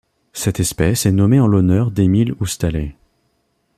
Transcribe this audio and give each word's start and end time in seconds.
Cette 0.33 0.59
espèce 0.59 1.05
est 1.05 1.11
nommée 1.11 1.39
en 1.39 1.45
l'honneur 1.45 1.91
d'Émile 1.91 2.33
Oustalet. 2.39 2.95